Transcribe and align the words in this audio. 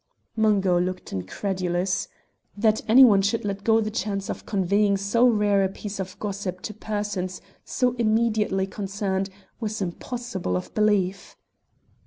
Mungo 0.35 0.79
looked 0.81 1.13
incredulous. 1.13 2.07
That 2.57 2.81
any 2.89 3.05
one 3.05 3.21
should 3.21 3.45
let 3.45 3.63
go 3.63 3.79
the 3.81 3.91
chance 3.91 4.31
of 4.31 4.47
conveying 4.47 4.97
so 4.97 5.27
rare 5.27 5.63
a 5.63 5.69
piece 5.69 5.99
of 5.99 6.17
gossip 6.17 6.61
to 6.61 6.73
persons 6.73 7.39
so 7.63 7.93
immediately 7.99 8.65
concerned 8.65 9.29
was 9.59 9.79
impossible 9.79 10.55
of 10.55 10.73
belief. 10.73 11.37